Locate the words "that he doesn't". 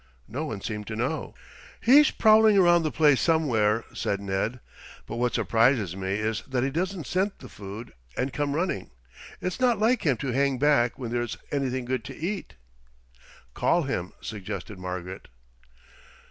6.47-7.05